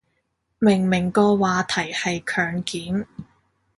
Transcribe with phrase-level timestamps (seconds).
[0.57, 3.05] 明明個話題係強檢